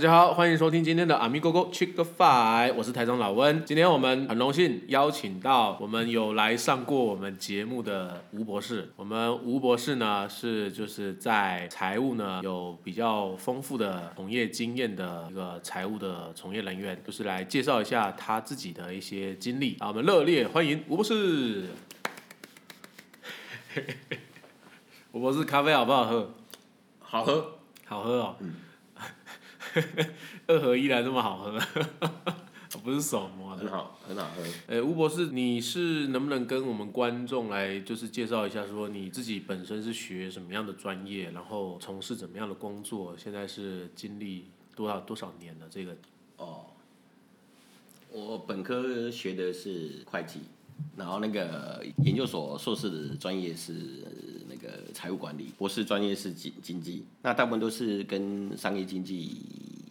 [0.00, 3.62] 大家好，欢迎收听今天的阿咪哥哥 Chick Five，我是台中老温。
[3.66, 8.90] 今天我们很荣幸邀请到我们有来上过我们节目的吴博士。
[8.96, 19.76] 我们吴博士呢是就是在财务呢有比较丰富的从业经验的一个财务的从业人员，就是来介绍一下他自己的一些经历。
[19.80, 21.66] 啊，我们热烈欢迎吴博士。
[25.12, 26.30] 吴博士，咖啡好不好喝？
[27.00, 28.36] 好喝，好喝哦。
[30.46, 31.58] 二合一来这么好喝，
[32.82, 34.42] 不是手磨的，很好，很好喝。
[34.66, 45.96] 呃，吴博士，你是能不能跟我们观众来就是介绍一下，说你自己本身是学什么样的专业，然后从事怎么样的工作，现在是经历多少多少年的这个？
[46.36, 46.66] 哦，
[48.10, 50.40] 我本科学的是会计，
[50.96, 53.74] 然后那个研究所硕士的专业是
[54.38, 59.42] 那个财务管理，博士专业是经经济，那大部分都是跟商业经济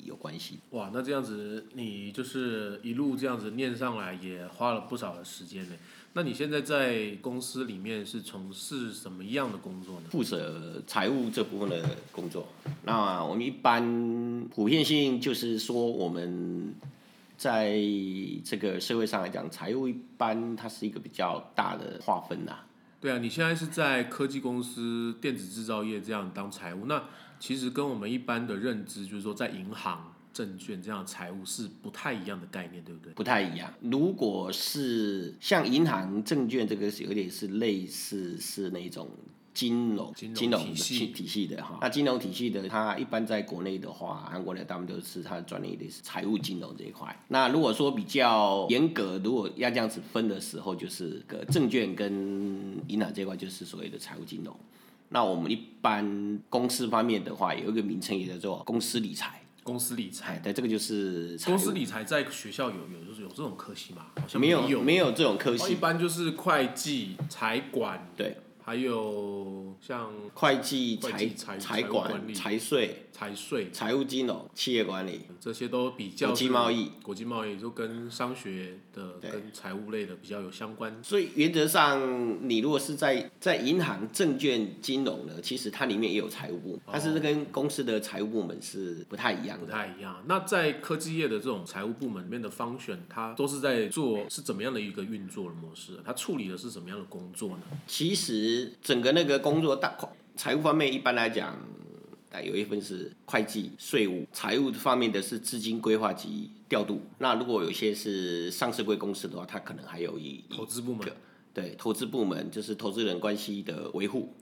[0.05, 0.59] 有关系。
[0.71, 5.75] 哇，那这样子你就是一路这样子念上来，也花了不少的时间呢。
[6.13, 10.07] 那你现在在公司里面是从事什么样的工作呢？
[10.09, 12.47] 负责财务这部分的工作。
[12.83, 16.73] 那我们一般普遍性就是说，我们
[17.37, 17.79] 在
[18.43, 22.57] 这个社会上来讲，财务一般它是一个比较大的划分呐、
[23.01, 27.05] 对啊，你现在是在科技公司、电子制造业这样当财务，那
[27.39, 33.13] 其实跟我们一般的认知，就是说在银行、证券这样财务是不太一样的概念，对不对？
[33.13, 33.73] 不太一样。
[33.81, 39.09] 如果是像银行、证券这个是有点是类似是那种
[39.59, 41.77] 金融金融体体系体系的哈。
[41.81, 47.13] 那金融体系的，它一般在国内的话，韩国的他们都是它的专业的是财务金融这一块。
[47.27, 54.55] 那如果说比较严格，如果要这样子分的时候，就是个证券跟银行这一块就是所谓的财务金融。
[55.09, 59.41] 那我们一般公司方面的话，有一个名称也叫做公司理财。
[59.61, 64.07] 公司理财，哎，对，这个就是公司理财在学校有有就是有这种科系吗？
[64.19, 68.37] 好像没有有没有这种科哦一，般就是会计、财管，对。
[68.63, 76.91] 还有像会计、财财财管财税、财税财务金融、企业管理、这些都比较国际贸易。
[77.01, 80.95] 国际贸易就跟商学的、跟财务类的比较有相关。
[81.01, 89.71] 所以原则上，你如果是在在银行、证券、金融呢，其实它里面也有财务部门，但是这跟公司的财务部门是不太一样的不。
[89.71, 90.23] 太一样。
[90.27, 95.99] 那在科技业的这种财务部门里面的方选，它都是在做是怎么样的一个运作的模式？
[96.05, 97.63] 它处理的是什么样的工作呢？
[97.87, 99.95] 其实整个那个工作大
[100.35, 101.49] 财务方面，一般来讲，
[102.31, 107.01] 啊有一份是会计、税务、财务方面的是资金规划及调度。
[107.17, 111.15] 那如果有些是上市贵公司的话，它可能还有一投资部门个
[111.53, 114.33] 对投资部门就是投资人关系的维护。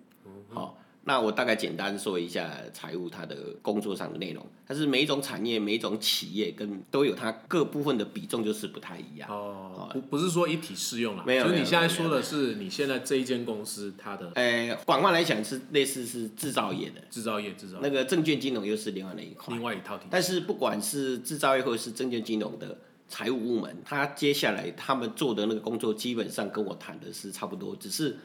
[0.49, 4.45] 好、那我大概简单说一下财务它的工作上的内容。
[4.67, 9.29] 但是每一种产业、每一种企业跟都有它各部分的比重就是不太一样。
[9.29, 19.53] 哦，不不是说一体适用啦，没有就是你现在说的是你现在这一间公司它的呃，广泛来讲是类似是制造业的，制造业制造业那个证券金融又是另外那一块。
[19.53, 19.97] 另外一套。
[20.09, 28.17] 但是不管是制造业或者是证券金融的财务部门，他接下来他们做的那个工作，基本上跟我谈的是差不多，只是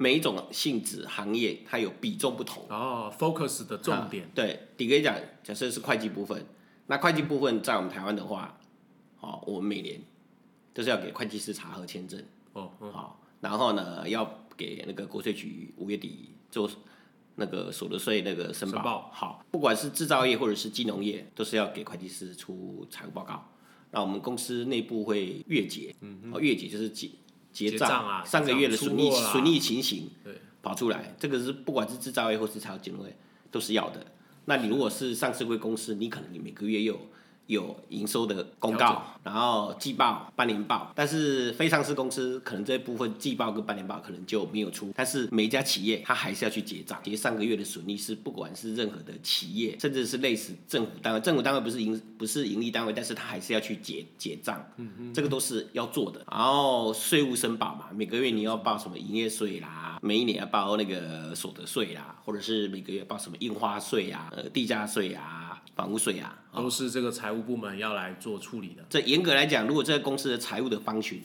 [0.00, 2.64] 每一种性质行业它有比重不同。
[2.68, 4.22] 哦，focus 的重点。
[4.24, 6.46] 啊对，你可以讲，假设是会计部分，
[6.86, 8.56] 那会计部分在我们台湾的话，
[9.18, 10.00] 哦，我们每年
[10.72, 12.22] 都是要给会计师查核签证，
[12.52, 12.92] 哦，嗯。
[12.92, 16.70] 好、然后呢要给那个国税局五月底做
[17.34, 18.76] 那个所得税那个申报。
[18.76, 19.10] 申报。
[19.12, 23.50] 好，不管是制造业或者是金融业，都是要给会计师出财务报告。
[23.90, 27.10] 那我们公司内部会月结，嗯哦，月结就是结
[27.58, 33.16] 结结账啊上个月的损益损益情形，对，跑出来，这个是不管是制造业或是财务金融业
[33.50, 34.06] 都是要的。
[34.44, 37.00] 那你如果是上市贵公司，你可能你每个月有
[37.48, 56.22] 有营收的公告，然后季报、半年报，但是非上市公司可能这部分季报跟半年报可能就没有出，但是每一家企业它还是要去结账，结上个月的损益是不管是任何的企业，甚至是类似政府单位，政府单位不是盈不是盈利单位，但是它还是要去结结账，嗯嗯，这个都是要做的。
[56.30, 65.47] 然后税务申报嘛，每个月你要报什么营业税啦，每一年要报那个所得税啦，或者是每个月报什么印花税啊、呃地价税啊、
[65.78, 68.84] 房屋税啊，哦都是这个财务部门要来做处理的。
[68.90, 71.22] 这严格来讲，如果这个公司的财务的方群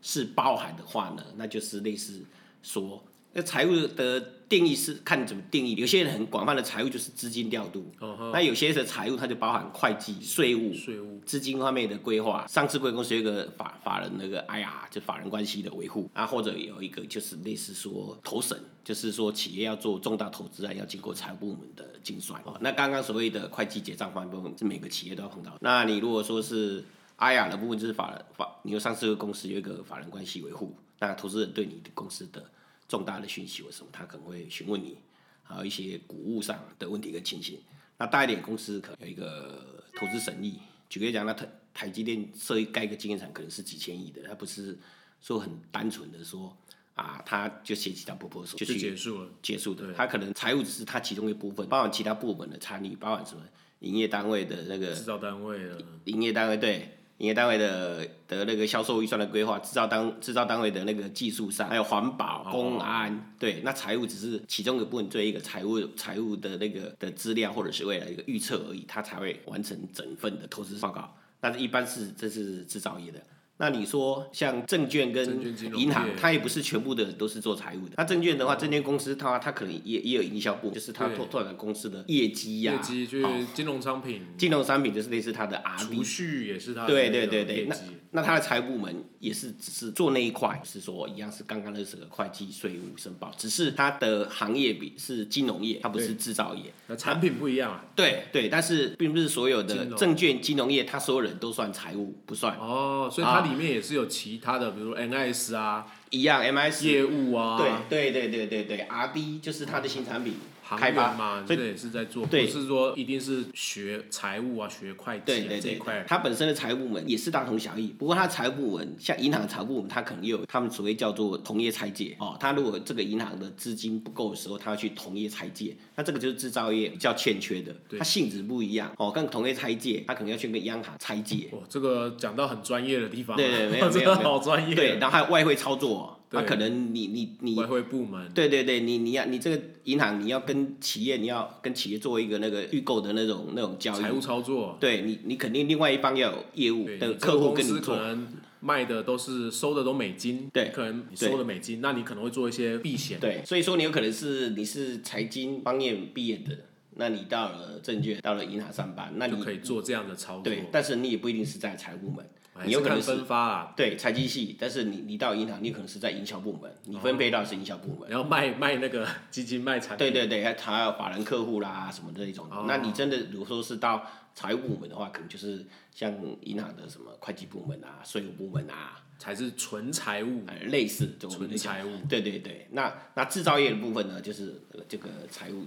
[0.00, 2.22] 是包含的话呢，那就是类似
[2.62, 5.74] 说，那财务的定义是看你怎么定义。
[5.74, 7.90] 有些人很广泛的财务就是资金调度，
[8.32, 12.46] 那有些的财务它就包含会计、税务、税务资金方面的规划。
[12.48, 22.40] 上市贵公司有一个法法人那个 IR，就法人关系的维护啊，或者有一个就是类似说投审，就是说企业要做重大投资案，要经过财务部门的精算。
[22.44, 25.56] 哦，那刚刚所谓的会计结账方面部分是每个企业都要碰到。
[25.60, 26.84] 那你如果说是
[27.18, 32.44] IR 的部分，就是法人法，你有上市公司有一个法人关系维护，那投资人对你的公司的
[32.88, 34.96] 重大的讯息或什么，他可能会询问你，
[35.42, 37.60] 还有一些股务上的问题跟情形。
[37.98, 44.78] 那大一点公司可能有一个投资审议，举个例讲，那台台积电设一盖一个晶圆厂可能是几千亿的，它不是
[45.20, 46.56] 说很单纯的说
[46.94, 49.30] 啊，他就写几张 proposal 就就去结束了。
[49.42, 50.06] 结束的他。
[50.06, 53.42] 可能财务只是他其中一部分，包含其他部门的参与，包含什么
[53.80, 56.95] 营业单位的那个制造单位了，营业单位对。
[57.18, 71.14] 营业单位的的那个销售预算的规划，制造单制造单位的那个技术上，还有环保、哦公安，对，那财务只是其中一个部分，做一个财务财务的那个的资料，或者是未来一个预测而已，它才会完成整份的投资报告。
[71.40, 73.20] 但是一般是这是制造业的。
[73.58, 75.40] 那你说像证券跟
[75.74, 77.94] 银行，它也不是全部的都是做财务的。
[77.96, 87.76] 那证券的话，证券公司它它可能也也有营销部，就是它拓拓展公司的业绩呀、业绩就是金融商品，金融商品就是类似它的 R 储蓄也是它的对对对对那。
[88.12, 96.72] 那他的财务部门也是只是做那一块，是说一样是刚刚那个会计、税务申报，只是它的行业比是金融业，它不是制造业。
[96.86, 97.84] 那产品不一样啊。
[97.94, 106.42] 对对，但是并不是所有的证券、金融业，它所有人都算财务，不算哦，所以它里面也是有其他的，比如说 NS 啊、一样。
[106.42, 107.56] MIS 业务啊，
[107.88, 110.34] 对对对对对对，R D 就是它的新产品
[110.66, 116.04] 行开发员嘛，所以这个也是在做，不对是说一定是学财务啊、学会计这一块，。
[116.08, 122.36] 它本身的财务部门也是大同小异，不过它的财务部门像银行的财务部门，它可能也有他们所谓叫做同业拆借哦。
[122.40, 129.12] 它如果这个银行的资金不够的时候，它要去同业拆借，那这个就是制造业比较欠缺的，它性质不一样哦。
[129.12, 136.40] 跟同业拆借，它可能要去跟央行拆借，哇，这个讲到很专业的地方啊，对对没有 没有好专业，对，然后还有外汇操作，对。
[136.40, 144.02] 那可能你你你外汇部门，对对对，你你要你这个银行你要跟企业你要跟企业做一个那个预购的那种那种交易。
[144.02, 148.28] 财，务操作，对你你肯定另外一方要有业务对，的客户跟你做，可能
[148.60, 156.58] 卖的都是收的都美金，对可能你收的美金，那你可能会做一些避险，对，所以说你有可能是你是财经方面毕业的，
[156.96, 162.26] 那你到了证券到了银行上班，那就你可以做这样的操作，对，但是你也不一定是在财务部门，
[162.64, 168.08] 你有可能是分发啊，对财经系，但是你你到银行，你可能是在营销部门，你分配到是营销部门。
[168.08, 172.46] 然后卖卖那个 基金卖产品，对对对，还还有法人客户啦什么的那种。
[172.50, 172.64] 哦。
[172.66, 174.02] 那你真的如果说是到
[174.34, 176.10] 财务部门的话，可能就是像
[176.40, 181.90] 银行的什么会计部门啊、税务部门啊，才是纯财务，呃，类似这种纯财务。
[182.08, 185.64] 对对对，那那制造业的部分呢，就是呃这个财务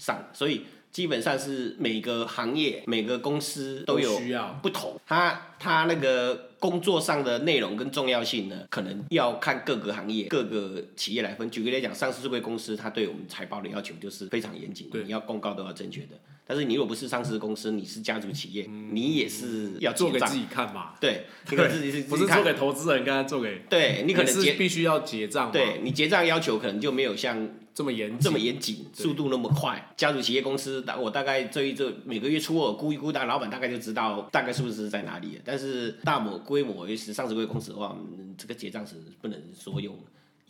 [0.00, 11.48] 上，所以基本上是每个行业、每个公司都有需要，不同，它它那个工作上的内容跟重要性呢，可能要看各个行业、各个企业来分。
[11.50, 16.18] 举个例来讲，上市贵公司它对我们财报的要求就是非常严谨你要公告都要正确的。
[16.50, 20.34] 但是你如果不是上市公司，你是家族企业，你也是要做给自。
[20.34, 29.92] 己看嘛，对，你可能自己是不是做给投资人，刚才做给，对你可能是结必须要结账，对你结账要求可能就没有像这么严，这么严谨，速度那么快。
[29.96, 35.42] 家族企业公司，大我大概这一这每个月初我估一估，大老板大概就知道大概数字是在哪里了。
[35.44, 39.96] 但是大模规模，是上市贵公司的话，嗯这个结账是不能说用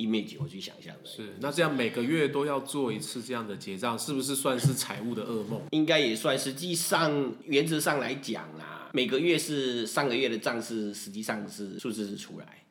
[0.06, 1.08] image 我去想象的。
[1.08, 5.60] 是，那这样每个月都要做一次这样的结账，是不是算是财务的噩梦？
[5.70, 12.64] 应该也算，实际上原则上来讲啊，每个月是上个月的账是实际上是数字是出来，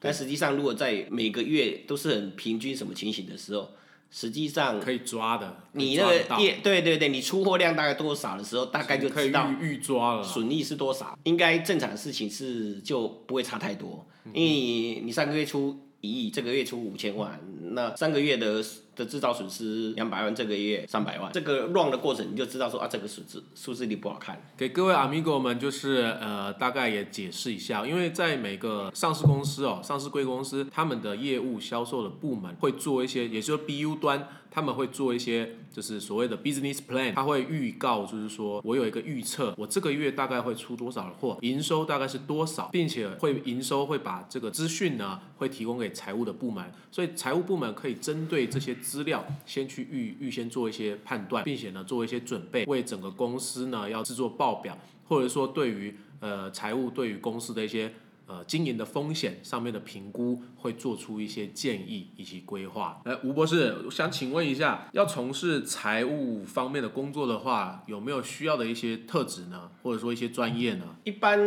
[0.00, 3.70] 但实际上如果在每个月都是很平均什么情形的时候，
[4.08, 11.18] 实际上可以抓的，你那个业对对对，你出货量大概多少的时候，大概就可以知道预预抓了，损益是多少。
[11.24, 17.40] 应该正常的事情是就不会差太多，嗯因为你你上个月出一亿，这个月出五千万，
[17.72, 18.62] 那三个月的
[18.94, 24.40] 的制造损失两百万，这个月三百万，这个 run 的过程你就知道说啊，这个数字数字你不好看。
[24.56, 57.92] 给各位 amigo 们就是呃大概也解释一下，因为在每个上市公司哦，上市贵公司他们的业务销售的部门会做一些，也就是 BU 端他们会做一些就是所谓的 business plan，他会预告就是说我有一个预测，我这个月大概会出多少的货，营收大概是多少，并且会营收会把这个资讯呢会提供给财务的部门，所以财务部门可以针对这些资料先去预预先做一些判断，并且呢做一些准备，为整个公司呢要制作报表，或者说对于呃财务对于公司的一些
[58.26, 63.00] 呃经营的风险上面的评估，会做出一些建议以及规划。
[63.04, 69.70] 呃，吴博士，我想请问一下，要从事财务方面的工作的话，有没有需要的一些特质呢？
[69.82, 70.84] 或者说一些专业呢？
[71.04, 71.38] 一般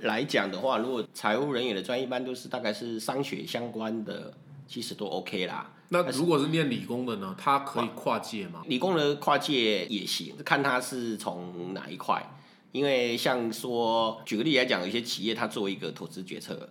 [0.00, 4.32] 来讲的话，如果财务人员的专业，一般都是大概是商学相关的，
[4.66, 5.70] 其实都 OK 啦。
[5.90, 7.34] 那如果是念理工的呢？
[7.38, 8.62] 他可以跨界吗？
[8.66, 12.26] 理工的跨界也行，看他是从哪一块。
[12.74, 16.68] 因为像说，举个例来讲，有些企业它作为一个投资决策，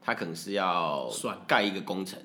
[0.00, 2.18] 它可能是要算盖一个工程。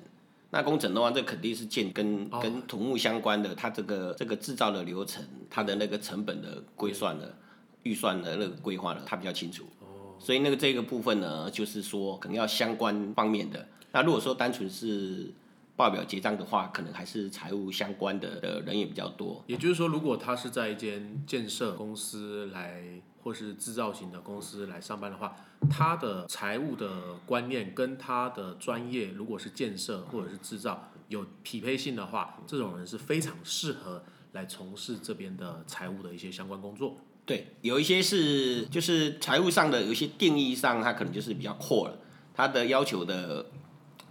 [0.48, 7.36] 那工程的话，这肯定是建跟哦跟土木相关的，它这个这个制造的流程，它的那个成本的规算的
[7.82, 9.64] 预算的那个规划呢，它比较清楚。
[9.80, 13.68] 哦所以那个这个部分呢，就是说可能要相关方面的。
[13.92, 15.30] 那如果说单纯是
[15.76, 19.44] 报表结账的话，可能还是财务相关的的人也比较多。
[19.46, 22.82] 也就是说，如果他是在一间建设公司来，
[23.22, 25.36] 或是制造型的公司来上班的话，
[25.68, 36.96] 他的财务的观念跟他的专业，如果是建设或者是制造有匹配性的话，这种人是非常适合来从事这边的财务的一些相关工作。
[37.26, 41.98] 对，有一些是就是财务上的有一些定义上，它可能就是比较阔了，
[42.34, 43.44] 他的要求的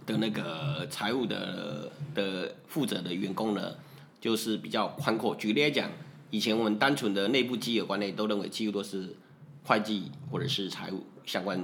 [0.06, 3.74] 的那个财务的的负责的员工呢，
[4.20, 5.34] 就是比较宽阔。
[5.34, 5.90] 举例来讲，
[6.30, 9.16] 以前我们单纯的内部机有管理都认为几乎都是
[9.64, 11.62] 会计或者是财务相关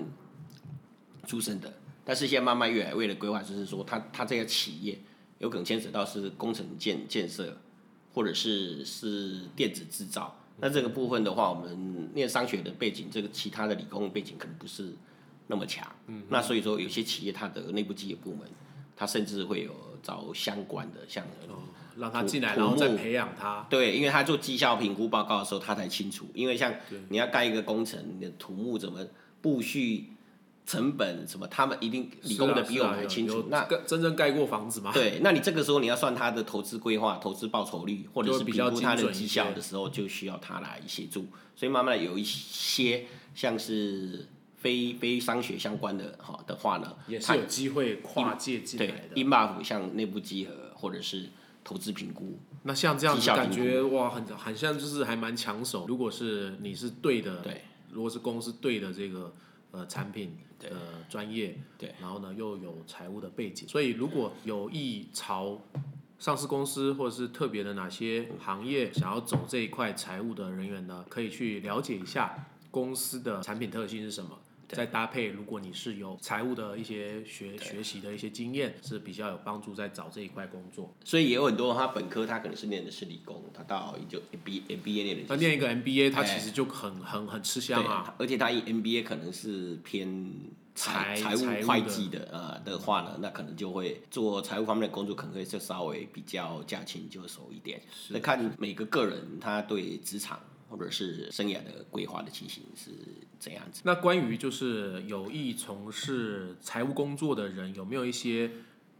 [1.27, 1.73] 出身的，
[2.05, 4.99] 但是现在慢慢越来为了规划，就是说它它这个企业
[5.39, 7.57] 有可能牵扯到是工程建建设，
[8.13, 10.39] 或者是是电子制造。
[10.59, 14.95] 那这个部分的话，我们念商学的背景，这个其他的理工背景可能不是
[15.47, 15.91] 那么强。
[16.07, 18.49] 嗯，那所以说有些企业它的内部基业部门，
[18.95, 21.27] 它甚至会有找相关的，像
[21.97, 23.67] 让他进来，然后再培养他。
[23.71, 26.27] 对，因为他做绩效评估报告的时候，他才清楚。
[26.35, 26.73] 因为像
[27.09, 29.07] 你要盖一个工程，你的土木怎么
[29.41, 30.11] 布序、
[30.67, 33.47] 成本什么，他们一定理工的比我们还清楚。
[33.51, 34.91] 那那真正盖过房子吗？
[34.93, 41.27] 对，那你这个时候你要算他的投资规划、投资报酬率，或者是评估他的绩效的时候，就需要他来协助。
[41.55, 49.29] 所以慢慢的有一些像是非非商学相关的哈的话呢，它也是有机会跨界进来对的。
[49.29, 51.29] IMAF 像内部集合或者是
[51.65, 55.87] 投资评估，那像这样子感觉哇，很很像就是还蛮抢手。
[55.89, 59.33] 如果是你是对的，对，如果是公司对的这个
[59.71, 60.71] 呃产品的
[61.09, 65.59] 专业，对，然后呢又有财务的背景，所以如果有意朝
[66.19, 74.39] 上市公司或者是特别的哪些行业想要走这一块财务的人员呢，可以去了解一下公司的产品特性是什么。
[74.69, 80.95] 再搭配，如果你是有财务的一些学学习的一些经验，是比较有帮助在找这一块工作。
[81.05, 88.15] 所以也有很多他本科他可能是念的是理工，他到就 B MBA 念的是那念一个 MBA，它哎其实就很很很吃香啊。
[88.19, 90.31] 而且他一 MBA 可能是偏
[90.75, 97.81] 财财务会计的呃的话呢，那可能就会做财务方面的工作，可能会就稍微比较驾轻就熟一点。
[98.09, 100.41] 那看每个个人他对职场
[100.77, 102.91] 或者是生涯的规划的情形是
[103.39, 103.83] 怎样子。
[103.85, 108.51] 那关于就是有意从事财务工作的人，有没有一些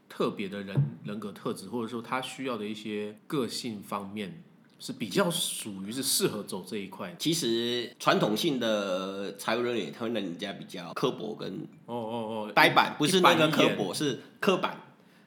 [0.09, 4.43] 特别的人人格特质，或者说他需要的一些个性方面，
[4.79, 7.15] 是比较属于是适合走这一块？
[7.19, 14.79] 其实传统性的财务人员，他会让人家比较刻薄跟哦哦哦，呆板，不是那个刻薄，是刻板，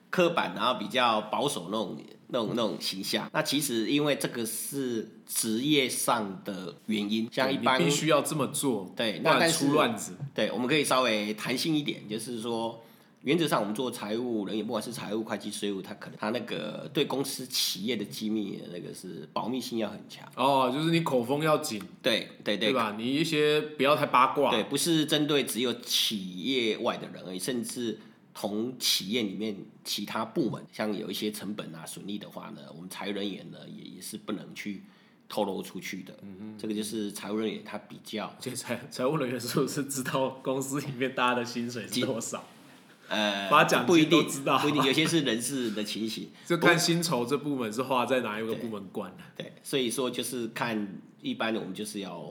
[0.09, 1.97] 刻板，然后比较保守那种
[2.27, 3.29] 那种那种形象。
[3.34, 10.15] 那其实因为这个是职业上的原因，像一般必须要这么做，对，那但出乱子。
[10.34, 12.84] 对，我们可以稍微弹性一点，就是说。
[13.24, 20.25] 原则上，我们做财务人员，不管是财务、会计、税务，他可能他那个对公司企业的机密那个是保密性要很强。
[20.36, 22.96] 哦，就是你口风要紧，对对对对吧？
[22.98, 24.51] 你一些不要太八卦。
[24.51, 28.00] 对，不是针对只有企业外的人而已，甚至
[28.39, 34.84] 同企业里面其他部门，像有一些成本啊、损益的话呢，我们财务人员呢也也是不能去
[35.27, 36.15] 透露出去的。
[36.22, 42.44] 嗯这个就是财务人员他比较而且财财务人员是不是知道公司里面大家的薪水是多少？
[43.10, 46.29] 呃发奖不一定知道不一定，有些是人事的情形。
[46.46, 49.24] 就看薪酬这部门是花在哪一个部门管的。
[49.36, 52.24] 对，所以说就是看一般的我们就是要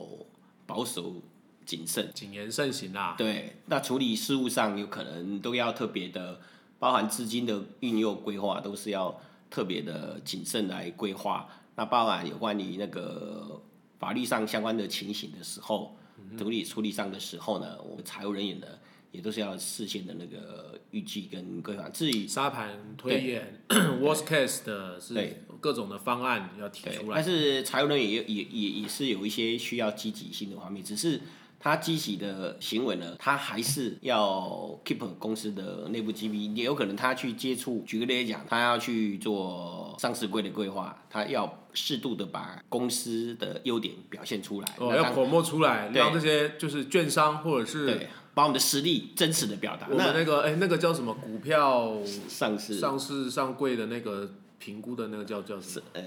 [0.65, 1.21] 保守
[1.67, 2.09] 谨慎。
[2.15, 3.13] 谨言慎行啦。
[3.15, 6.39] 对，那处理事务上有可能都要特别的，
[6.79, 9.21] 包含资金的运用规划，都是要
[9.51, 11.47] 特别的谨慎来规划。
[11.75, 13.61] 那包含有关于那个
[13.99, 15.95] 法律上相关的情形的时候，
[16.37, 18.67] 处理处理上的时候呢，我们财务人员呢
[19.11, 21.87] 也都是要事先的那个预计跟规划。
[21.89, 23.61] 至于沙盘推演，
[24.01, 27.23] worst case 的是对各种的方案要提出，来但。
[27.23, 31.21] 是财务人员也也也也是有一些需要积极性的方面，只是
[31.59, 49.87] 他积极的行为呢，他还是要 keep 公司的内部机密，也有可能他去接触，举个例子讲，他要去做上市规的规划，他要适度的把公司的优点表现出来，哦，要那当 promote 出来，让这些就是券商或者是对，把我们的实力真实的表达。
[49.89, 51.97] 我们那那个哎、那个叫什么股票
[52.27, 55.85] 上市上市上柜的那个评估的那个叫叫什么？
[55.93, 56.03] 呃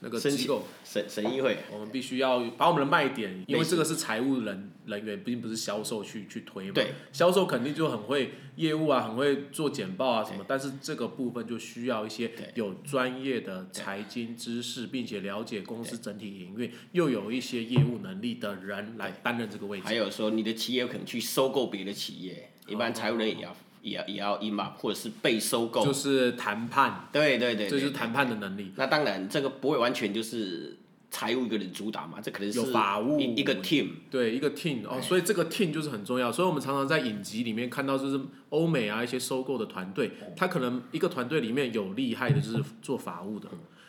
[0.00, 6.72] 那个机构，审审议会，我们必须要把我们的卖点，因为这个是财务人人员，并不是销售去去推嘛。
[6.72, 19.84] 对，销售肯定就很会业务啊，很会做简报啊什么，但是这个部分就需要一些有专业的财经知识，并且了解公司整体营运，又有一些业务能力的人来担任这个位置。
[19.84, 25.84] 还有说你的企业有可能去收购别的企业，一般财务人也要也要也要 in 嘛，或者是被收购。
[25.84, 28.72] 就是谈判，对对对，就是谈判的能力。
[28.76, 30.76] 那当然，这个不会完全就是
[31.10, 33.18] 财务一个人主导嘛，这可能是有法务。
[33.20, 33.88] 一一个 team。
[34.10, 36.30] 对，一个 team 哦，所以这个 team 就是很重要。
[36.30, 38.20] 所以我们常常在影集里面看到，就是
[38.50, 43.48] 欧美啊一些收购的团队，他可能一个团队里面有厉害的，就是做法务的，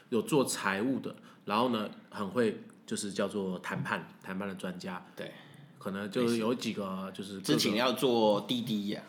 [0.10, 1.16] 有做财务的，
[1.46, 5.32] 然后呢很会就是叫做谈判谈判的专家，对，
[5.78, 9.02] 可能就是有几个就是之前要做滴滴呀，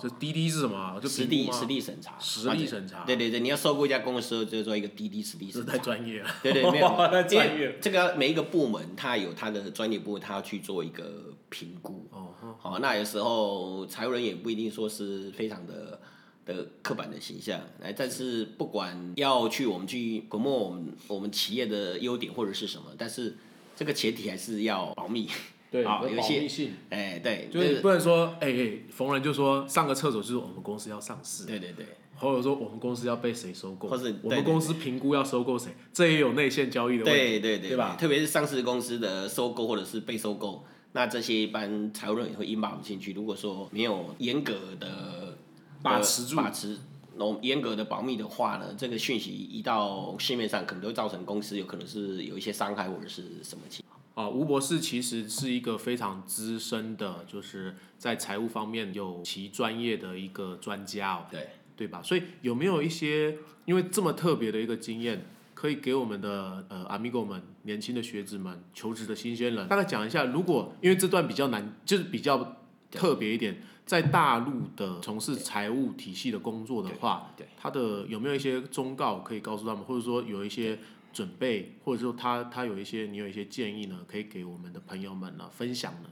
[0.00, 0.98] 就滴滴是什么啊？
[1.00, 5.84] 就实力评估吗实地审查，实地审查对对对，你要收购一家公司，就做一个滴滴实力这太审查。
[5.84, 6.30] 专业了。
[6.42, 12.06] 对对，没有， 太专业这个每一个部门它有它的专业部门，它要去做一个评估。
[12.10, 16.00] 哦，好、那有时候财务人也不一定说是非常的
[16.44, 23.36] 的刻板的形象，哎，但是不管要去我们去 promote 我们我们企业的优点或者是什么，但是
[23.76, 25.28] 这个前提还是要保密。
[25.72, 31.86] 对，有保好有些密性，哎，对，就是不能说，哎哎，逢人就说上个厕所就是我们公司要上市，对对对，
[32.16, 37.18] 或者说我们公司要被谁收购，或者我们公司评估要收购谁，这也有内线交易的问题。
[37.18, 40.62] 对对对对吧特别是上市公司的收购或者是被收购，
[40.92, 43.14] 那这些一般财务人也会引把我们进去。
[43.14, 45.38] 如果说没有严格的
[45.82, 46.76] 把持住把持。
[47.14, 54.00] 那严格的保密的话呢，这个讯息一到市面上，可能都会造成公司有可能是有一些伤害或者是什么情况。
[54.14, 62.02] 啊，吴博士其实是一个非常资深的，就是在财务方面有其专业的一个专家哦，对，对吧？
[62.02, 72.56] 所以有没有一些因为这么特别的一个经验，可以给我们的呃 amigo 们、年轻的学子们、求职的新鲜人，大概讲一下，如果因为这段比较难，就是比较
[72.90, 80.78] 特别一点，在大陆的从事财务体系的工作的话，对对他的有没有一些忠告可以告诉他们，或者说有一些
[81.12, 86.08] 准备，或者说他他有一些你有一些建议呢，可以给我们的朋友们呢分享呢？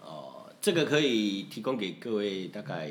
[0.00, 2.90] 哦，这个可以提供给各位大概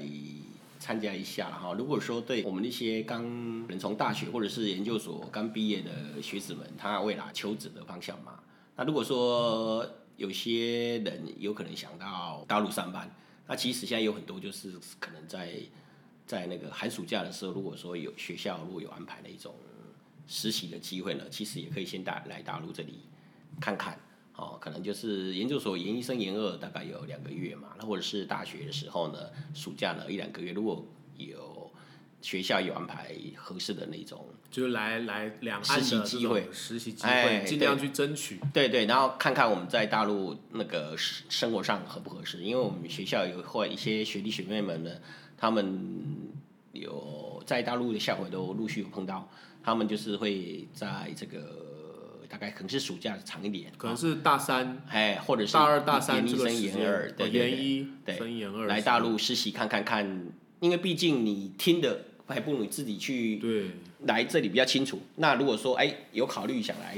[0.79, 1.73] 参加一下哈。
[1.73, 3.23] 如果说对我们那些刚
[3.67, 8.39] 能从大学或者是研究所刚毕业的学子们，他未来求职的方向嘛，
[8.75, 13.09] 那如果说有些人有可能想到大陆上班，
[13.47, 15.55] 那其实现在有很多就是可能在
[16.27, 19.53] 在那个寒暑假的时候，如果说有学校如果有安排那种
[20.27, 22.99] 实习的机会呢，其实也可以先大来大陆这里
[23.59, 23.99] 看看。
[24.37, 29.17] 哦，可能就是研究所研一生研二大概有两个月嘛，那或者是大学的时候呢，
[29.53, 30.85] 暑假呢一两个月，如果
[31.15, 31.71] 有
[32.21, 38.37] 学校有安排合适的那种，就是来来两岸实习的机会实习机哎会，尽量去争取。
[38.53, 44.91] 对对，然后看看我们在大陆那个生生活上合不合适，因为我们学校有或一些学弟学妹们呢，
[45.37, 45.79] 他们
[46.73, 49.29] 有在大陆的校友都陆续有碰到，
[49.63, 51.39] 他们就是会在这个
[52.27, 57.51] 大概可能是暑假长一点，可能是大三、哎，或者是大二、大三研一生研二，哦对对对。
[57.51, 60.27] 研一对升研二，来大陆实习看看看，
[60.59, 63.71] 因为毕竟你听的还不如你自己去对，
[64.05, 65.01] 来这里比较清楚。
[65.15, 66.97] 那如果说哎有考虑想来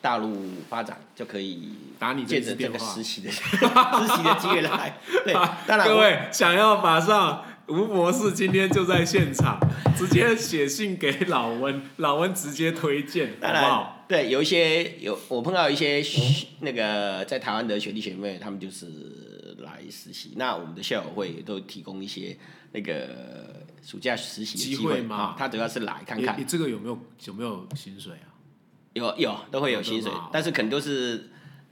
[0.00, 3.02] 大陆发展，就可以打你借着这个实。
[3.02, 4.96] 习的实习的机会来。
[5.24, 5.34] 对，
[5.66, 9.60] 当然各位想要马上，吴博士今天就在现场，
[9.96, 14.04] 直接写信给老温， 老温直接推荐，好当然不好？
[14.08, 18.86] 对有一些有我碰到一些学那个在台湾的学弟学妹，他们就是
[19.58, 20.32] 来实习。
[20.36, 22.34] 那我们的校友会都提供一些
[22.72, 26.44] 那个暑假实习的机机会会嘛啊，他主要是来看看你。
[26.44, 28.32] 这个有没有有没有薪水啊？
[28.94, 31.28] 有有都会有薪水但是可能都是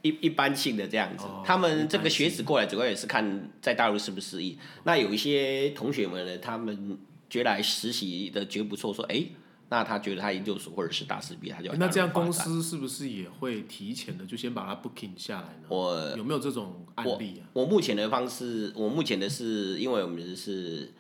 [0.06, 1.24] 一一般性的这样子。
[1.24, 4.56] 哦他们这个学子过来主要也是看在大陆适不适应。
[4.84, 6.98] 那有一些同学们呢，他们
[7.30, 9.32] 觉得来实习的觉得不错，说哎、诶
[9.68, 15.66] 那他觉得他研究所或者是大四毕业，他就那这样公司是不是也会提前的就先把它 booking 下来呢？
[15.68, 17.50] 我有没有这种案例啊？
[17.52, 20.92] 我目前的方式，我目前的是因为我们是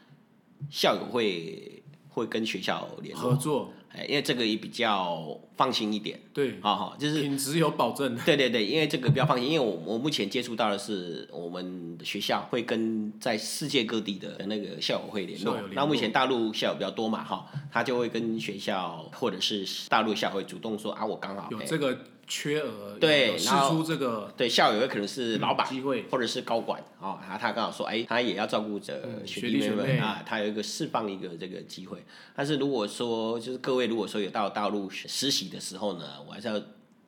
[0.68, 6.20] 校友会会跟学校联络，合作哎，因为这个也比较放心一点。
[6.32, 8.16] 对，好好，就是品质有保证。
[8.24, 15.56] 对对对，因为这个比较放心，因为我我目前接触到的是我们学校会跟在世界各地的那个校友会联络。
[15.72, 21.98] 那目前大陆校友比较多嘛，哈，他就会跟学校或者是大陆校会主动说啊，我刚好有这个。
[22.26, 32.04] 缺额对，试出这个对校友有可能是老板机会，或者是高管哦，然后他刚好说，哎，他也要照顾着学弟妹们啊，他有一个释放一个这个机会。
[32.34, 36.58] 但是如果说就是各位如果说有到大陆实习的时候呢，我还是要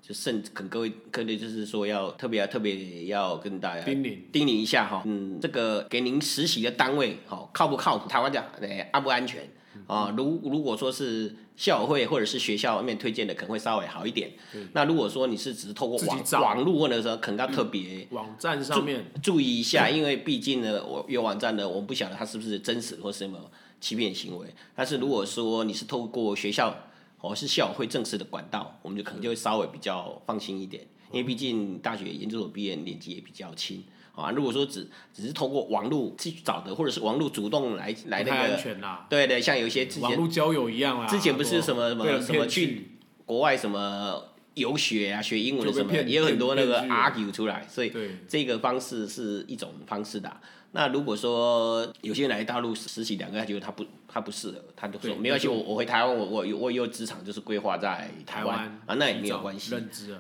[0.01, 8.09] 就甚跟各位各位就是说要特别特别要跟大家叮咛叮咛一下哈，嗯，这个给您实习的单位好靠不靠谱？
[8.09, 9.47] 台湾讲哎安不安全？
[9.87, 14.33] 啊，如如果说是校会或者是学校外面推荐的，可能会稍微好一点。
[14.73, 23.39] 那如果说你是只是透过网网络问的时候，可能要特别网站上面注意一下，因为毕竟呢，我有网站呢，我们不晓得它是不是真实或什么
[23.81, 24.47] 欺骗行为。
[24.75, 26.75] 但是如果说你是透过学校
[27.19, 33.83] 或是校会正式的管道，我们就可能就会稍微比较放心一点，因为毕竟大学研究所毕业年纪也比较轻。
[34.19, 39.07] 啊，如果说只只是通过网络去找的，或者是网络主动来来那个，安全啦。
[39.09, 41.07] 对对，像有一些之前网络交友一样啊。
[41.07, 44.25] 之前不是什么什么什么去国外什么
[44.59, 47.93] 游学啊，学英文什么，也有很多那个 argue 出来，所以
[48.29, 50.31] 这个方式是一种方式的。
[50.73, 59.71] 那如果说有些人来大陆实习两个，他觉得他不他不适合，他就说没关系，我我回台湾，我我我有职场就是规划在台湾啊，那也没有关系。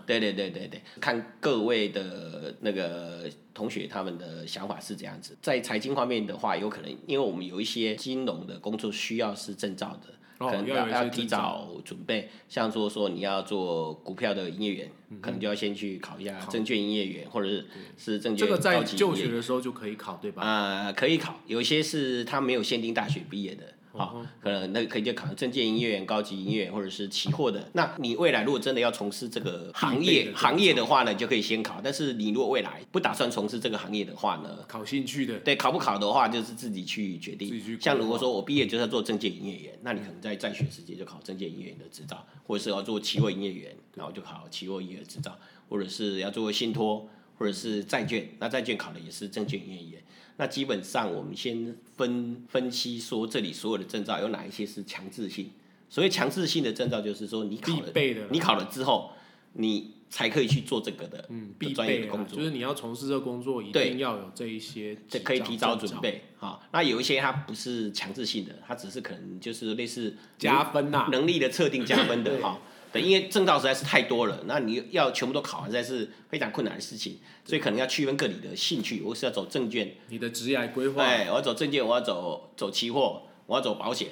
[0.07, 5.37] 对对对对对，看各位的那个同学他们的想法是这样子。
[5.42, 10.14] 在财经方面的话，有可能因为我们有一些金融的工作需要是证照的。
[10.38, 20.42] 可能要要提早准备，像说说你要做股票的营业员，可能就要先去考一下证券营业员，或者是是证券这个在就学的时候就可以考，对吧？
[20.42, 23.74] 啊，可以考，有些是他没有限定大学毕业的。
[23.92, 27.68] 好，可能那可以就考证券营业员、高级营业员或者是期货的。
[27.72, 31.81] 那你未来如果真的要从事这个行业行业的话呢，就可以先考。
[31.83, 37.79] 但是你如果未来不打算从事这个行业的话呢，考兴趣的，对，考不考的话就是自己去决定。
[37.81, 45.37] 像如果说我毕业就是要做证券营业员，那你可能在在学时间就考证券营业员的执照，或者是要做期货营业员，然后就考期货营业执照，
[45.68, 50.03] 或者是要做信托或者是债券，那债券考的也是证券营业员。
[50.37, 55.51] 那基本上，我们先分分析说，这里所有的证照有哪一些是强制性？
[55.88, 59.12] 所谓强制性的证照，就是说你考了，你考了之后，
[59.55, 62.37] 你才可以去做这个的，嗯，必备的工作。
[62.37, 66.22] 就是你要从事这个工作，一定要有这一些，这可以提早准备。
[66.37, 72.61] 好，那有一些它不是强制性的，它只是可能就是类似加分呐，能力的测定加分的哈。
[72.92, 79.03] 对，因为证照实在是太多了，那你要全部都考，实在是非常困难的事情，所以可能要区分个你的兴趣。
[79.03, 84.09] 我是要走证券，你的职业规划，对，我要走证券，我要走走期货，我要走保险，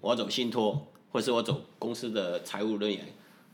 [0.00, 3.06] 我要走信托，或是我走公司的财务人员、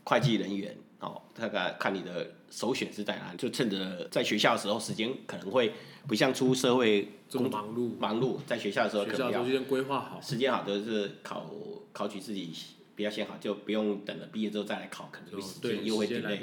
[0.03, 0.75] 会计人员。
[1.01, 5.71] 哦，大概看你的首选是在哪里，就趁着在学校的时候，时间可能会
[6.07, 11.51] 不像出社会这么忙碌，忙碌在学校的时候，学校都先规划好，时间好都是考
[11.91, 12.51] 考取自己。
[12.95, 16.39] 比较先好，就不用等了毕业之后再来考，可能就时间又会 delay。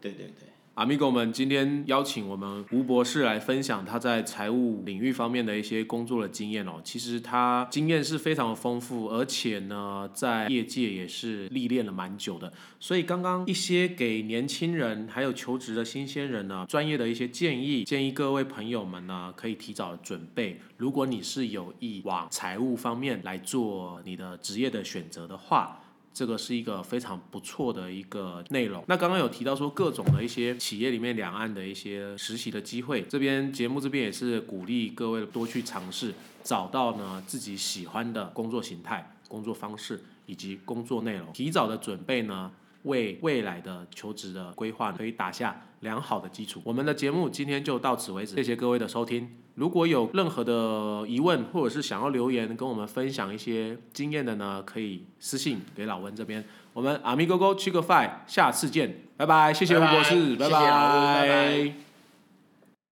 [0.00, 0.48] 对对对。
[0.78, 6.80] 阿米狗们，今天邀请我们吴博士来分享他在财务领域方面的一些工作的经验哦。
[6.84, 12.52] 其实他经验是非常的丰富，而且呢，在业界也是历练了蛮久的。
[12.78, 20.60] 所以刚刚一些给年轻人还有求职的新鲜人呢，专业的一些建议，建议各位朋友们呢可以提早准备。
[20.76, 25.80] 如果你是有意往财务方面来做你的职业的选择的话。
[26.18, 28.82] 这个是一个非常不错的一个内容。
[28.88, 42.50] 那刚刚有提到说各种的一些企业里面两岸的一些实习的机会，这边节目这边也是鼓励各位多去尝试，找到呢自己喜欢的工作形态、工作方式以及工作内容，提早的准备呢。
[42.84, 46.60] 为未来的求职的规划可以打下良好的基础。
[46.64, 49.28] 我们的节目今天就到此为止，谢谢各位的收听。
[49.54, 56.44] 如果有任何的疑问，或者是想要留言跟我们分享一些经验的呢，可以私信给老温这边。
[56.72, 61.87] 我们阿咪哥哥去个饭，下次见，拜拜，谢谢吴博士，拜拜。